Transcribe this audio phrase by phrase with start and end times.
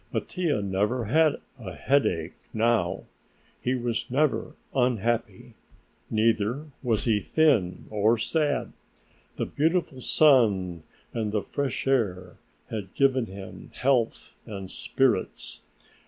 [0.11, 3.03] Mattia never had a headache now.
[3.61, 5.53] He was never unhappy,
[6.09, 8.73] neither was he thin or sad.
[9.35, 10.81] The beautiful sun
[11.13, 12.37] and the fresh air
[12.71, 15.61] had given him health and spirits.